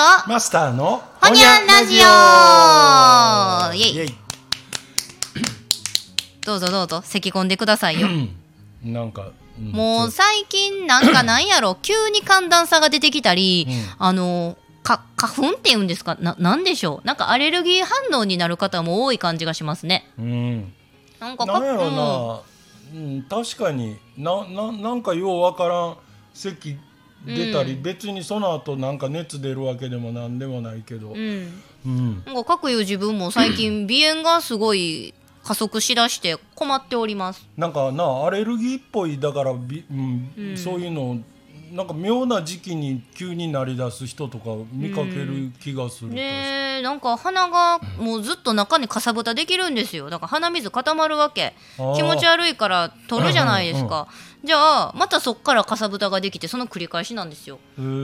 [0.00, 1.98] とマスターのほにゃんラジオ。
[3.74, 4.14] イェイ。
[6.40, 8.08] どうぞどうぞ咳込んでくださいよ。
[8.82, 9.72] なんか、うん。
[9.72, 11.74] もう最近なんかなんやろ。
[11.82, 13.74] 急に寒暖差が出てきたり、うん。
[13.98, 16.16] あのか花粉っていうんですか？
[16.18, 17.06] ななんでしょう？
[17.06, 20.10] なんかアレルギー反応になる方も多い感じがしますね。
[20.18, 20.72] うん。
[21.20, 21.96] なんかなんやろうん。
[21.96, 22.40] な、
[22.94, 23.98] うん、確かに。
[24.16, 25.96] なななんかようわからん。
[26.32, 26.78] 咳
[27.24, 27.82] 出たり、うん。
[27.82, 31.62] 別にその後なんか熱出るわけでもなんでもないけど、うん。
[31.84, 32.22] うん。
[32.24, 37.46] なんか各いう自分も最近 鼻炎がすごい加速しだして困っております。
[37.56, 40.56] なんかなアレルギーっぽいだからび、うんうん。
[40.56, 41.20] そういうの
[41.72, 46.20] なんか妙な時期に急になりだす人とか見かける気がする、ね
[46.80, 50.10] えなんか鼻がもうずっと中にかさぶたできるんですよ。
[50.10, 51.54] だから鼻水固まるわけ。
[51.96, 54.08] 気持ち悪いから取るじゃないですか、
[54.42, 57.58] じゃあまたそっからかさぶたができてその繰り返しなんですよ。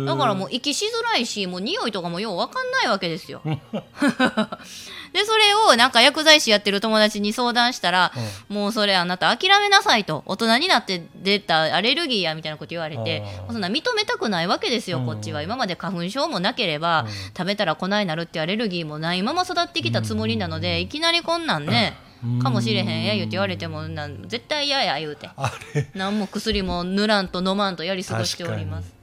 [0.06, 3.40] だからもう息しづらいしもう匂いとかもよう分かんないわけですよ。
[5.12, 8.12] でそれをなんか薬剤師やってる友達に相談したら、
[8.48, 10.22] もうそれあなた諦めなさいと。
[10.26, 15.40] 大人になって出たアレルギーやみたいなこと言われてそんな認めたくないわけですよ、こっちは。
[15.40, 21.96] 今まで花粉症もなければ、食べたら粉になるっていうアレルギーもないまま育ってきたつもりなので、いきなりこんなんね、
[22.42, 25.28] かもしれへんや言うて言われてもなん絶対嫌や言うて。
[25.36, 25.90] あれ。
[25.94, 28.94] 何も薬も塗らんと飲まんとやり過ごしております。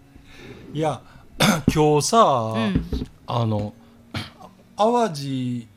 [0.73, 1.01] いや
[1.73, 2.85] 今日さ、うん。
[3.27, 3.73] あの
[4.75, 5.67] 淡路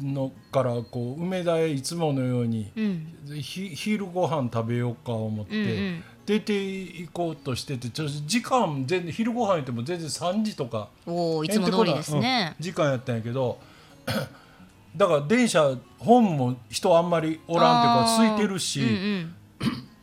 [0.00, 3.40] のからこう梅田へいつものように、うん。
[3.40, 10.88] ひ昼ご飯食べようか思って、うんうん出て行こうとしててちょっと時間全然昼ご飯行っても全然3時とか。
[11.04, 12.54] おおいつも通りですね。
[12.56, 13.58] うん時間やったんやけど
[14.96, 19.34] だから電車本も人あんまりおらんっていうか空いてるし、うん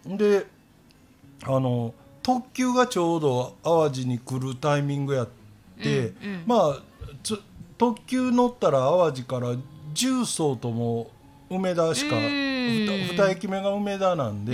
[0.08, 0.48] うんで
[1.44, 5.28] あの特急がちょうど淡路に来るタイミングやっ
[5.81, 6.44] て、うんうん。
[6.45, 6.80] まあ
[7.23, 7.39] つ
[7.77, 9.55] 特急乗ったら淡路から
[9.94, 11.09] 重曹とも
[11.49, 14.45] 梅田しかうん2駅目が梅田なんうんうんう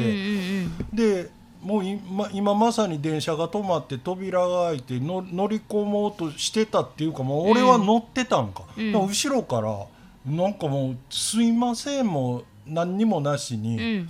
[0.95, 1.23] で、ん。
[1.23, 8.91] でもう今今まさに電車が止まって扉が開いての乗り込もうとしてたっていうかもう俺は乗ってたんか,、うん。
[8.91, 9.85] 後ろから
[10.25, 14.09] なんかもう「すいません」も何にもなしに、うん。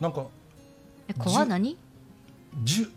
[0.00, 0.26] なんか
[1.08, 1.76] え怖何？
[2.62, 2.92] じゅ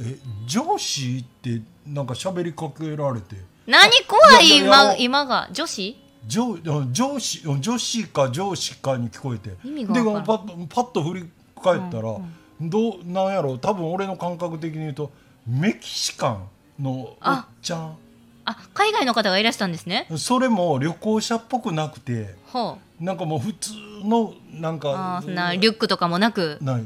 [0.00, 3.36] え上司ってなんか喋りかけられて。
[3.66, 3.90] 何？
[4.08, 4.58] 怖い？
[4.58, 5.48] 今や今が？
[5.52, 6.58] 女子上
[6.92, 9.50] 上司女子か上司かに聞こえて。
[9.50, 9.56] で
[9.86, 11.30] パッパッと振り
[11.62, 12.16] 返ったら、
[12.60, 13.58] どうなんやろう。
[13.58, 15.10] 多分俺の感覚的に言うと
[15.46, 16.48] メキシカン
[16.82, 17.96] のおっちゃん。
[18.44, 20.06] あ海外の方がいらしたんですね。
[20.16, 23.04] それも旅行者っぽくなくてほう。
[23.04, 23.72] なんかもう普通
[24.04, 26.58] のなんあかなリュックとかもなく。
[26.60, 26.84] ない。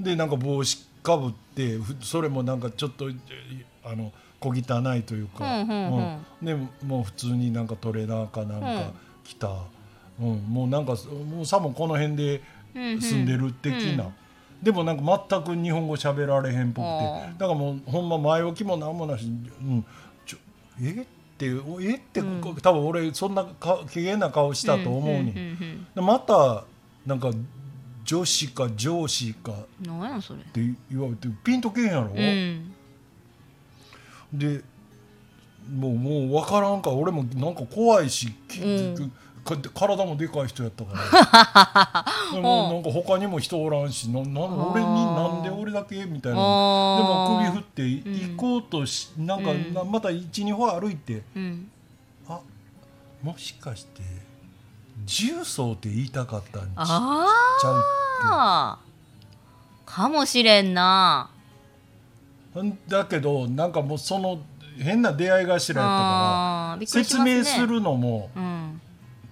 [0.00, 3.14] でなんか帽子かぶってふそれもなんかちょっとえ
[3.84, 4.12] あの
[4.42, 6.18] 小汚いというか、うんうんうん。
[6.42, 6.46] うん。
[6.46, 8.82] でもう普通になんかトレーナーかなんかうん。
[9.22, 9.48] 来た、
[10.20, 10.38] うん。
[10.48, 10.96] もうなんか
[11.34, 12.42] もうさもこの辺で
[12.74, 13.00] うんうん。
[13.00, 14.12] 住んでる的な、うん。
[14.62, 16.86] でもなんか全く日本語喋られへんっぽく
[17.32, 17.38] て。
[17.38, 19.28] だからもうほんま前置きもなんもなし、う
[19.64, 19.84] ん、
[20.26, 20.38] ちょ
[20.80, 20.90] え？
[20.90, 20.94] っ
[21.38, 21.96] てえ？
[21.96, 22.40] って、うん。
[22.40, 25.34] 多分俺そんなか機嫌な顔したと思うに、ん。
[25.34, 26.64] んんでまた
[27.06, 27.30] なんか
[28.04, 30.40] 女子か上司かうんなんやそれ。
[30.40, 30.60] って
[30.90, 32.72] 言われてピンとけへんやろ、うん
[34.32, 34.62] で
[35.70, 39.12] もうもう分からんから俺もなんか怖いし、きうん。
[39.44, 42.04] か体もでかい人やったから。
[42.32, 46.38] でもなんか他にも人おらんしなな俺になんで俺だけみたいな。
[46.38, 49.74] でも首振って行こうとしなんかうん。
[49.74, 51.70] なまた12歩歩いてうん。
[52.28, 52.38] あ
[53.22, 54.02] もしかして
[55.04, 58.28] 重曹って言いたかったんちゃあうって。
[58.30, 58.78] あ
[59.84, 61.31] かもしれんな
[62.88, 64.40] だけどなんかもうその
[64.78, 65.84] 変な出会い頭やったから
[66.72, 68.80] あーびっくりし説明するのもうん。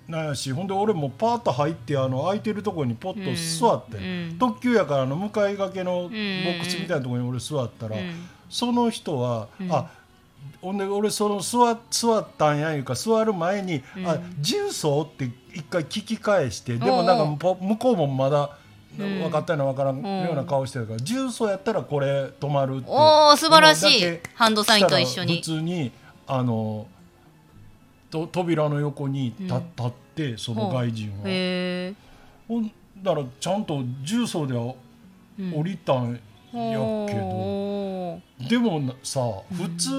[0.08, 4.00] なんやしほんで俺もパーッと入ってあの空いてるところにポッと座って、う
[4.34, 4.36] ん。
[4.38, 8.26] 特急やからあの向かいがけのボックスみたいなところに俺座ったら、うん。
[8.48, 9.72] その人は、うん。
[9.72, 9.90] あ
[10.60, 14.06] ほんで俺その座座ったんやいうか座る前に「うん。
[14.08, 18.48] あ重曹?」って一回聞き返してでもなんかぽ向こうもまだうん
[18.96, 24.18] 分かったような分からんような顔してるから「重曹やったらこれ止まる」っておー素晴らしい。
[24.34, 25.36] ハンドサインと一緒に。
[25.36, 25.92] 普通に
[26.26, 26.86] あの
[28.10, 29.62] と扉の横に立,、うん。
[29.76, 31.16] 立ってその外人は。
[31.26, 31.94] へえ
[32.48, 32.70] ほん
[33.02, 34.74] だらちゃんと重曹では
[35.54, 36.20] 降りたん
[36.58, 39.20] やけど、どでもなさ
[39.52, 39.92] 普通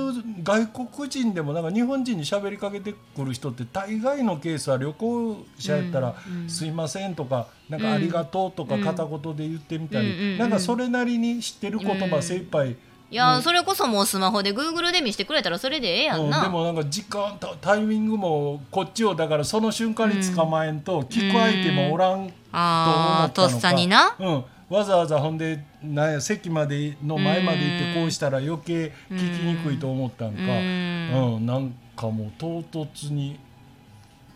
[0.44, 8.84] 外国人でもなんか日本人に喋りかけてくる人って大概のケースは旅行者やったら「うんうんすいません」とか「なんかありがとう」とかうん。
[8.84, 10.18] 片言で言ってみたうんうんうん。
[10.34, 12.24] りなんかそれなりに知ってる言葉うん。
[12.24, 12.76] 精一杯。
[13.12, 24.16] いや、それこそもうスマホで Google で見してくれたらそれでええやんな、うんでもなんか時間タタイミングもこっちをだからその瞬間に捕まえんと、聞く相手もおらんと思ったああとのかっさにな。
[24.18, 33.38] うん、わざわざほんでなんや席までの前まで行ってこうしたら余計聞きにくいと思ったんか、ううんなんかもう唐突に。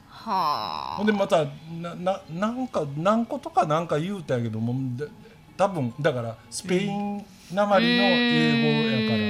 [0.09, 1.45] はほんでまた
[1.81, 5.05] なななんか何個とかなんか言うたんやけどもだ
[5.55, 7.23] 多分だからスペイン
[7.53, 9.21] なまりの英語やからう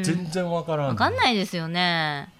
[0.00, 0.02] ん。
[0.02, 0.88] 全然わからん。
[0.88, 2.30] 分かんないですよね。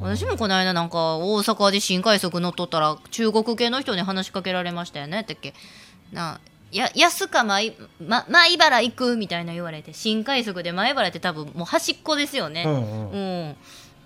[0.00, 5.20] 私もこの間なんか大阪で新快速乗っとったら中国系の人に話しかけられましたよね。
[5.20, 5.54] ってっけ？
[6.12, 6.40] な
[6.76, 7.74] や安か前,、
[8.04, 13.10] ま、前原行くみたいな言われて新快速で前原って多分もう端っこですよね、うんうん。
[13.10, 13.56] うん。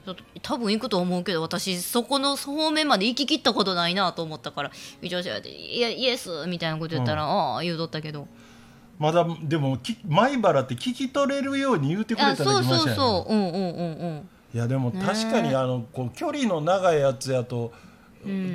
[0.04, 4.70] ちょっと多分行くと思うけど私そこの方面まで行ききったことないなと思ったから
[5.02, 8.26] 一応調べて「いやイエス」みたいなこと言ったら「ああ」言うとったけど。
[8.98, 13.62] まだでもき前原って聞き取れるように言うてくれあたらそうそうそううんうんうんう
[14.06, 14.28] ん。
[14.52, 17.72] いやでも確かにあのこう距離の長いやつやと、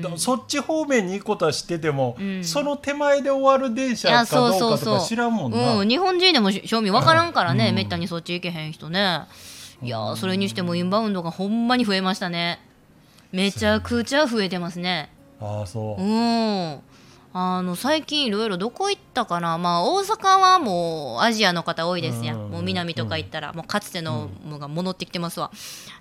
[0.01, 2.43] だそっち方面に行くことは知ってても、ん。
[2.43, 4.99] その手前で終わる電車かどうかとそうそうそう。
[4.99, 5.75] か知らんもんな。
[5.75, 7.75] うん、日本人でも正味分からんからね、うん。
[7.75, 9.21] めったにそっち行けへん人ね。
[9.81, 12.59] いやーそれにしてもインバウンドがほんまに増えましたね。
[13.31, 15.09] めちゃくちゃ増えてますね。
[15.41, 16.01] ああそう。
[16.01, 16.05] う。
[16.05, 16.79] ん
[17.35, 19.57] あの最近いろいろどこ行ったかな。
[19.57, 22.51] まあ大阪はもうアジアの方多いですやん、うん。
[22.51, 25.51] もう南とか行ったら、もうかつてのものが戻ってきてますわ。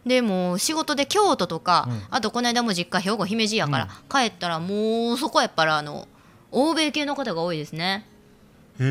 [0.05, 2.03] でもう仕事で京都とか、うん。
[2.11, 6.07] あとこの間も実家兵庫姫路やから、帰ったらもうそこはやっぱりあの
[6.51, 8.07] 欧米系の方が多いですね。
[8.79, 8.87] へう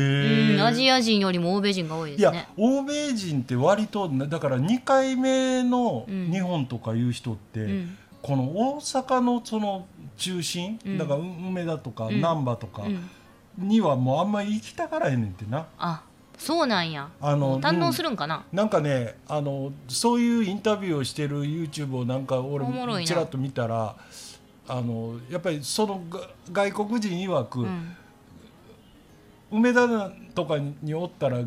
[0.56, 0.60] ん、え。
[0.62, 2.48] アジア人よりも欧米人が多いでいやすね。
[2.56, 6.32] 欧米人って割とだから2回目のうん。
[6.32, 7.98] 日本とかいう人って、うん。
[8.20, 9.86] この大阪のその
[10.22, 15.66] 中心、うんだから梅田とかうん難波とかうん、にはもうあんまり行きたがらへんねんってな。
[15.78, 16.02] あ
[16.38, 17.08] そうなんや。
[17.20, 18.44] あの堪能するんかな？
[18.52, 23.96] なんかねあのそういうインタビューをしてる YouTube をなんか俺おもちらっと見たら
[24.68, 26.20] あのやっぱりそのが
[26.52, 27.96] 外国人曰く、うん
[29.54, 31.40] 梅田とかにおったら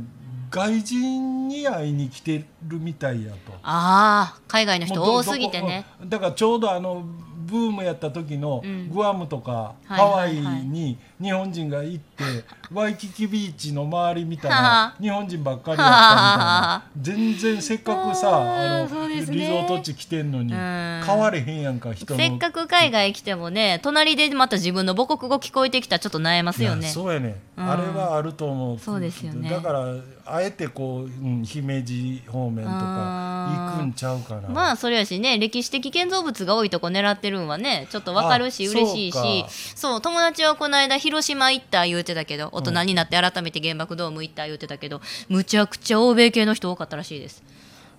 [0.51, 3.53] 外人に会いに来てるみたいやと。
[3.63, 5.87] ああ海外の人多すぎてね。
[6.05, 7.03] だからちょうどあの
[7.45, 8.89] ブームやった時のうん。
[8.89, 12.23] グアムとかはいハワイに日本人が行って
[12.73, 16.43] ワイキキビーチの周り見たはらは日本人ばっかりやったみたいな。
[16.43, 18.29] は全然せっかくさ
[18.83, 21.03] あのリゾート地来てんのにうん。
[21.05, 22.19] 変われへんやんか人の。
[22.19, 27.69] せっかく海外来てもね隣でまた自分の母国語聞こえてきたらちょっと悩ますよいねやそうやね、うん。
[27.71, 28.79] あれはあると思う。
[28.79, 29.49] そうですよね。
[29.49, 29.85] だから
[30.27, 34.49] あえてこう、うん、姫路方面とか行くんちゃうかな。
[34.49, 39.43] まあそれやしね歴史的建造物が多いとこ狙ってるんはねちょっとわかるしあ嬉しいし。
[39.43, 39.49] か。
[39.75, 44.99] そう友達はこの間広島行った言うてたけど大人になって改めて原爆ドーム行った言うてたけど
[45.29, 47.43] むちゃくちゃ欧米系の人多かったらしいです。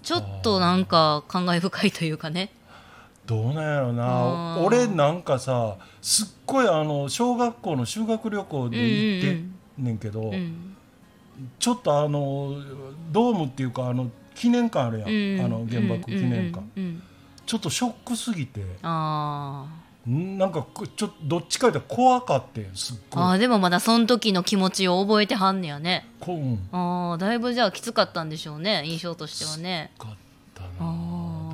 [0.03, 2.51] ちょっとなんか感慨深いというかね。
[3.25, 4.57] どうなんやろな。
[4.59, 10.76] うん俺なんかさすっごいあの小学校の修学旅行で行ってんねんけど、うん
[11.59, 12.55] ちょっとあの
[13.13, 15.45] ドームっていうかあの記念館あるやん、うん。
[15.45, 17.03] あの原爆記念館、うんうんうん
[17.47, 18.61] ちょっとショックすぎて。
[18.83, 23.23] なんかこちょっとどっちかいうと怖かってんすっごい。
[23.23, 26.09] あーでもまだその時の気持ちを覚えてはんねやね。
[26.19, 26.69] こううん。
[26.73, 29.93] ああだいぶじゃあきつかったんでしょうね印象としてはね。
[29.97, 30.17] かっ
[30.55, 31.51] たなあ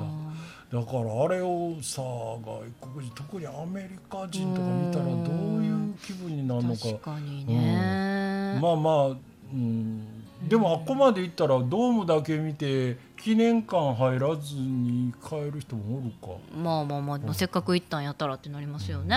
[0.71, 6.81] だだからあれをさ外国人特にアメリカ人とか見たらどういう気分になるのか。
[6.81, 9.15] 確かにね、まあまあ、
[9.53, 19.15] うん、でもあっこまで行ったらドームだけ見て記念館入らずに帰る人もおるか、まあまあまあ、まあせっかく行ったんやったらってなりますよね。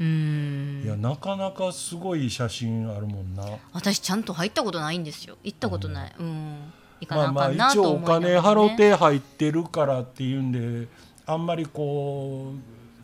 [0.00, 0.82] うん。
[0.84, 3.44] いやなかなかすごい写真あるもんな。
[3.72, 5.36] 私ちゃんと入ったことないんですよ。
[5.42, 6.14] 行ったことない。
[6.18, 6.72] うん。
[7.00, 8.40] 行かなあまあまあかんなと一応お思いながら、ね。
[8.40, 10.88] 金払って入ってるからっていうんで
[11.26, 12.52] あんまりこ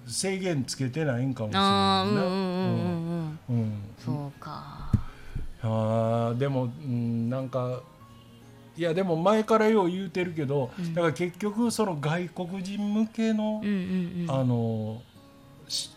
[0.07, 3.39] う制限つけてないんかもしれああうんないなうんうんうん。
[3.49, 3.57] うん。
[3.57, 3.59] うん。
[3.59, 3.73] うん。
[3.99, 4.91] そうか
[5.63, 7.81] あーでも、うん、なんか
[8.77, 10.95] いやでも前からよう言うてるけど、うん。
[10.95, 14.31] だから結局その外国人向けの、うんうんうん。
[14.31, 15.03] あの
[15.69, 15.91] し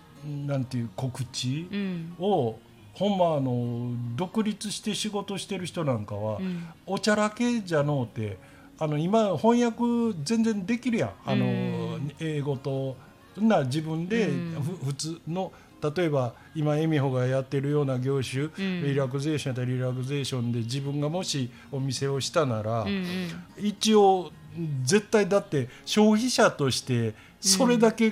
[0.46, 2.16] なんていう告知うん。
[2.20, 2.60] を、
[2.94, 6.68] ほんまあの独立して仕事してる人なんかは、うん。
[6.86, 8.38] おちゃらけじゃのうて
[8.78, 11.12] あの今翻訳全然できるやん。
[11.26, 11.48] あの、う
[11.98, 12.12] ん。
[12.20, 12.98] 英語と
[13.38, 14.30] な自分で、
[14.86, 15.52] 普通の
[15.94, 18.84] 例えば今恵美穂がやってるような業種、ん。
[18.84, 23.66] リラクゼーションやったらリラクゼーションで自分がもしお店をしたなら、うんうん。
[23.66, 24.32] 一応
[24.84, 28.12] 絶対だって消費者としてそれだけ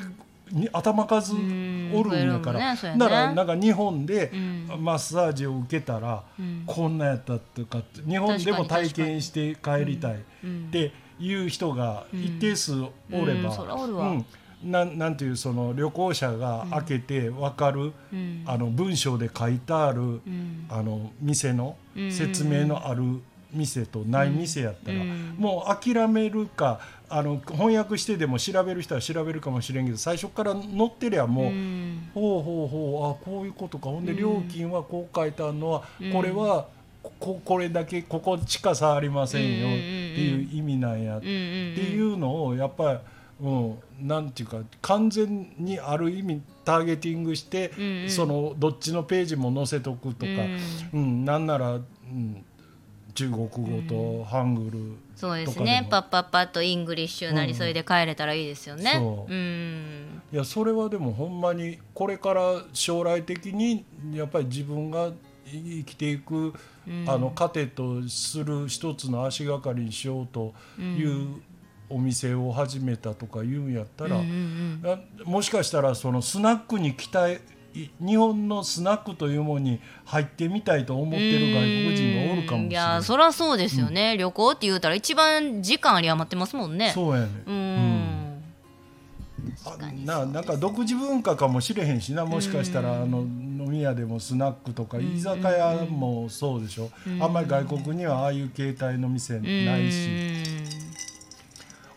[0.51, 1.43] に頭数おるん
[1.91, 2.05] やから、うん。
[2.05, 2.99] 増えるもんねそうやね。
[2.99, 4.67] だからなんか日本でうん。
[4.79, 6.63] マッサージを受けたら、うん。
[6.65, 10.69] こんなやったとか日本でも体験して帰りたいっうん。
[10.71, 12.89] ていう人が一定数お
[13.25, 14.25] れば、うん
[14.63, 18.43] なんなんていうその旅行者が開けて分かる、うん。
[18.45, 20.65] あの文章で書いてある、うん。
[20.69, 22.11] あの店のうん。
[22.11, 23.03] 説明のある
[23.53, 25.35] 店とない店やったら、うん。
[25.37, 26.79] もう諦めるか
[27.09, 32.09] あの翻訳してでも調べる人は調べるかもしれんけど最初から載ってりゃもう、うん。
[32.13, 33.89] ほうほうほうあこういうことか。
[33.89, 34.17] ほんでうん。
[34.17, 36.11] 料金はこう書いてあるのは、うん。
[36.13, 36.67] これは
[37.19, 39.81] ここれだけここ近さありませんようんって
[40.21, 42.99] いう意味なんやっていうのをやっぱり。
[43.41, 48.09] うん、なんていうか完全にある意味ターゲティングして、うんうん。
[48.09, 50.59] そのどっちのページも載せとくとか、うん。
[50.93, 52.45] うんなんなら、うん、
[53.13, 55.87] 中国語とハングル、そうですね。
[55.89, 57.57] パッパッパッとイングリッシュなりうん。
[57.57, 58.93] それで帰れたらいいですよね。
[58.95, 59.33] そう。
[59.33, 60.21] うん。
[60.31, 65.11] いやそれはでもほんまにこれから将来的にやっぱり自分が
[65.45, 66.53] 生きていく、
[66.87, 67.05] うん。
[67.07, 71.41] あの糧とする一つの足がかりにしようという
[71.93, 77.39] お店を始めたとか言うんやったら、うんうんあもしかしたらそのスナックに期待
[77.75, 83.03] い日本のスナックというものに入ってみたいと思ってる外国人がおるかもしれいやない。
[83.03, 86.91] そりゃそうですよね、旅行って言うたら一番時間あり余ってますもんね。
[86.93, 88.43] そうやねうん、
[90.05, 96.91] ななんか独自文化かもしれへんしなもしかしたらあの飲み屋でもスナックとか居酒屋もそうでしょ。
[97.19, 100.43] あんまり外国にはああいう形態の店ないし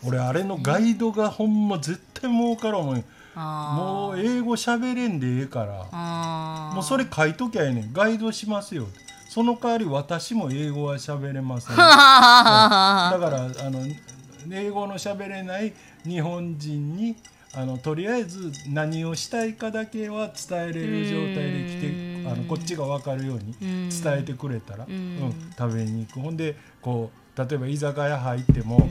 [0.05, 3.05] 俺あれのガイドがほんま絶対儲からんもん
[3.37, 6.73] もう英語喋れんでええから。
[6.75, 7.93] もうそれ書いときゃええねん。
[7.93, 8.87] ガイドしますよ。
[9.29, 11.77] その代わり私も英語は喋れません。
[11.77, 13.81] だからあの
[14.51, 15.75] 英語の喋れない
[16.05, 17.17] 日本人に
[17.53, 23.55] あのとりあえず何をしたいかだけは伝えれる状態で来てあのこっちが分かるように
[23.91, 24.89] 伝えてくれたら、ん。
[24.91, 26.21] うん食べに行く。
[26.21, 28.89] ほんでこう例えば居酒屋入っても、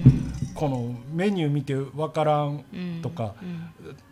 [0.55, 2.63] このメニュー見て分からん
[3.01, 3.35] とか、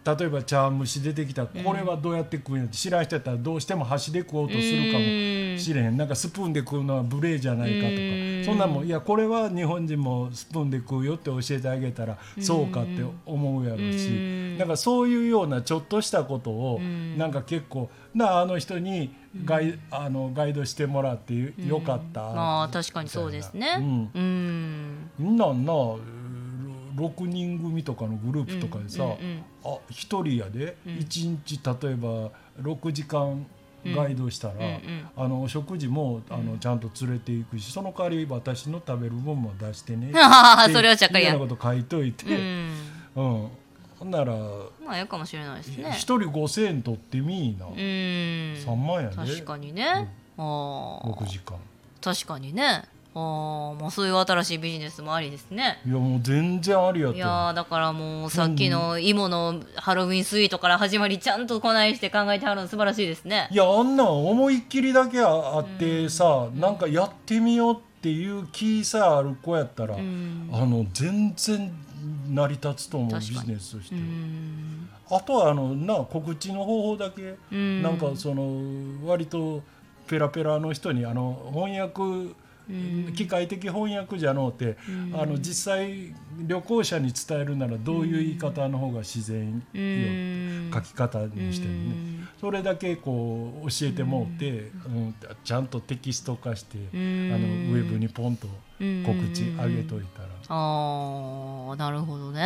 [0.06, 5.04] 例えば茶蒸し出てきたらこれはどうやって食うんやって知らん人やったらどうしても箸で食おうとするかも
[5.58, 5.98] しれへん。
[5.98, 7.98] なんかスプーンで食うのは無礼じゃないかとか。
[8.44, 14.10] そんなんもいやこれは日本人もスプーンで食うよって教えてあげたらそうかって思うやろうし
[14.60, 16.82] なんかそういうようなちょっとしたことを
[17.18, 23.78] なんか結構なあの人にガイあのガイドしてもらってよよかったまあ確かにそうですね。
[23.80, 24.12] うん。
[24.14, 25.10] うん。
[25.18, 25.66] みんなん？
[25.66, 25.74] な
[26.96, 32.32] 6人組とかのグループとかでさ、うんうんあ一人やで、一日例えば
[32.62, 33.46] 6時間
[33.86, 35.08] ガイドしたら、うんうん。
[35.16, 40.12] あの食事もあのちゃんと連れていくしその代わり私の食べる分も出してね。
[40.72, 43.44] それはちゃっかりやなこと書いといて、ううん。
[43.46, 43.50] ん
[44.00, 44.34] ほんなら
[44.86, 45.92] まあやかもしれないですね。
[45.92, 47.74] 一人5,000円取ってみいな、うん。
[47.74, 49.16] 3万やで。
[49.16, 49.86] 確かにね、
[50.38, 51.08] ああ。
[51.08, 51.58] 6時間。
[52.02, 52.84] 確かにね
[53.16, 55.80] あーまあそういう新しいビジネスもありですね。
[55.86, 63.48] いやもう全然ありやったいやーだからもうさっきの芋のハロウィンスイートから始まりちゃんとこないして考えてはるの素晴らしいですね。
[63.52, 70.50] いやあんなん思いっきりだけあってさ、なんかやってみようっていう気さえある子やったら、ん。
[70.52, 71.72] あの全然
[72.30, 74.90] 成り立つと思うビジネスとして、うん。
[75.10, 77.82] あとはあのな告知の方法だけ、ん。
[77.84, 79.62] なんかその割と
[80.08, 82.34] ペラペラの人にあの翻訳
[83.16, 84.78] 機械的翻訳じゃのうて、
[85.14, 86.14] あの実際
[86.48, 90.72] 旅行者に伝えるならどういう言い方の方が自然よ、うん。
[90.74, 95.16] 書き方にしてもね、それだけこう教えてもうて、うん。
[95.44, 100.33] ちゃんとテキスト化して、あのウェブにポンと告知上げといたら。
[100.50, 102.42] ああなるほどね。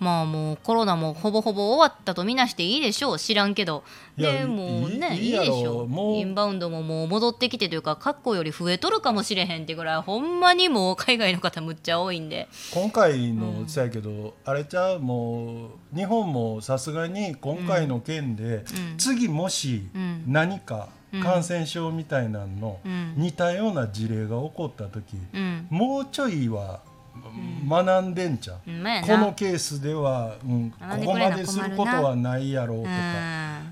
[0.00, 3.18] まあもうコロナもほぼほぼ終わったとみなしていいでしょう。
[3.18, 3.82] 知らんけど。
[4.16, 6.16] でもうねいいでしょう。
[6.16, 12.48] インバウンドももう戻ってきてというか過去より増えとるかもしれへんってぐらいほんまにもう海外の方むっちゃ多いんで。
[12.72, 18.64] 今回のそうやけど、あれちゃうもう日本もさすがに今回の件で、
[18.98, 20.24] 次もしん。
[20.26, 20.88] 何か
[21.22, 23.14] 感染症みたいなののん。
[23.16, 25.66] 似たような事例が起こった時、うん。
[25.70, 26.80] もうちょいは
[27.68, 28.82] 学んでんちゃう、ほん。
[29.02, 32.90] このケースでは、うん、ここまですることはないやろうとか、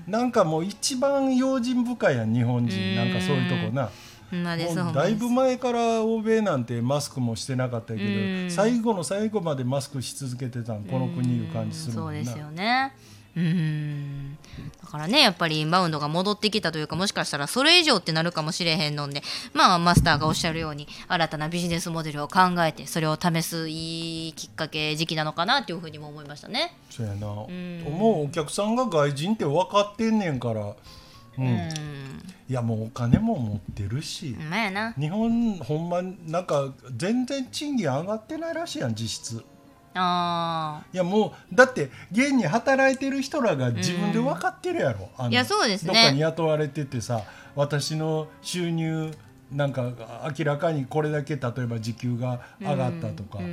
[0.07, 3.89] うなんかもう一番用心深いやん日本人、うんなんかそういうとこな。
[4.29, 8.51] もうだいぶ前から欧米なんてマスクもしてなかったけど、うん。
[8.51, 12.25] 最後の最後までマスクし続けてたんこの国いう感じするもんな。
[12.25, 12.93] そうですよね
[13.37, 14.37] ううん。
[14.81, 19.21] だからねやっぱりインバウンドが戻ってきたというかもしかしたらそれ以上ってなるかもしれへんので
[19.53, 26.75] まあマスターがおっしゃるように新たなビジネスモデルを考えてそれを試すいいきっかけ時期なのかなっていうふうにも思いましたね。
[26.89, 27.19] そうやな、ん。
[27.21, 30.75] もうお客さんが外人って分かってんねんから、
[31.37, 31.45] うん。
[31.45, 31.69] うん。
[32.49, 34.35] いやもうお金も持ってるし、
[34.97, 39.43] 日本ほんまなんか全然賃金上がってないらしいやん実質
[39.93, 45.93] あいやもうだって現に働いてる人らが自分で分かってるやろ、あのいやそうですね。
[45.93, 47.23] どっかに雇われててさ
[47.55, 49.11] 私の収入
[49.51, 49.93] なんか
[50.37, 53.47] 明らかにこれだけ例えば時給が上がったとか、ううん。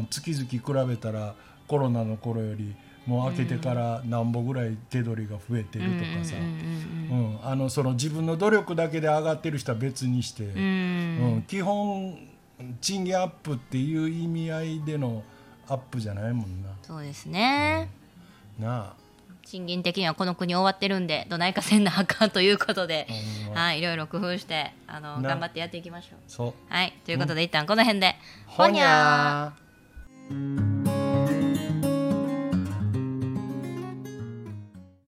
[0.00, 1.34] ん月々比べたら
[1.68, 2.74] コロナの頃より
[3.06, 11.44] もう明けてから何歩ぐらい手取りが増えてるとかさ、うんあのその自分の努力だけで上がってる人は別にして、うん。
[11.46, 12.16] 基本
[12.80, 15.22] 賃金アップっていう意味合いでの
[15.68, 16.70] アップじゃないもんな。
[16.82, 17.88] そうですね、
[18.58, 18.92] なあ。
[19.44, 23.06] 賃金的にはこの国終わってるんでどないかせんなあかんということで、
[23.52, 25.30] はいいろいろ工夫してあのな。
[25.30, 26.18] 頑張ってやっていきましょう。
[26.26, 26.72] そう。
[26.72, 28.16] はいということで、一旦この辺で。
[28.46, 30.73] ほにゃー